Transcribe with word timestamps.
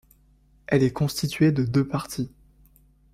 Elle 0.65 0.81
est 0.81 0.89
constituée 0.93 1.51
de 1.51 1.63
deux 1.63 1.87
parties. 1.87 2.31